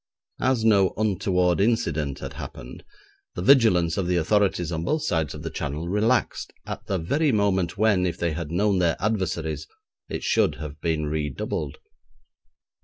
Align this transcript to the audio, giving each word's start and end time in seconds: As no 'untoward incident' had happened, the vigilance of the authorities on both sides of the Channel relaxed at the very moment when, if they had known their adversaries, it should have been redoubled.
As 0.39 0.65
no 0.65 0.95
'untoward 0.97 1.59
incident' 1.61 2.21
had 2.21 2.33
happened, 2.33 2.83
the 3.35 3.43
vigilance 3.43 3.97
of 3.97 4.07
the 4.07 4.15
authorities 4.17 4.71
on 4.71 4.83
both 4.83 5.03
sides 5.03 5.35
of 5.35 5.43
the 5.43 5.51
Channel 5.51 5.87
relaxed 5.89 6.51
at 6.65 6.83
the 6.87 6.97
very 6.97 7.31
moment 7.31 7.77
when, 7.77 8.07
if 8.07 8.17
they 8.17 8.31
had 8.33 8.49
known 8.49 8.79
their 8.79 8.97
adversaries, 8.99 9.67
it 10.09 10.23
should 10.23 10.55
have 10.55 10.81
been 10.81 11.05
redoubled. 11.05 11.77